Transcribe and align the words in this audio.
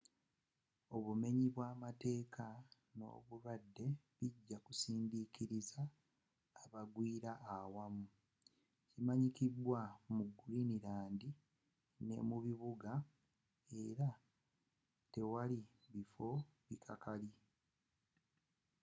obumenyi 0.95 1.45
bwa 1.55 1.69
mateeka 1.83 2.45
n’obulwadde 2.97 3.85
bijja 4.17 4.57
kusindikiriza 4.65 5.81
abagwira 6.63 7.31
awamu 7.55 8.05
kimanyikidwa 8.91 9.79
mu 10.15 10.25
greenland. 10.39 11.21
ne 12.05 12.17
mu 12.29 12.37
bibuga 12.45 12.93
era 13.85 14.07
tewali 15.11 15.57
bifo 15.93 16.29
ebikakali. 16.63 17.29